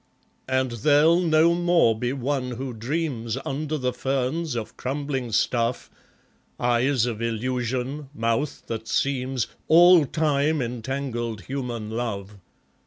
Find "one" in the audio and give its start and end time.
2.11-2.53